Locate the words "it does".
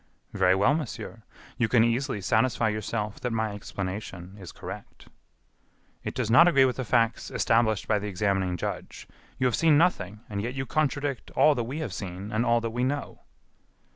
6.03-6.31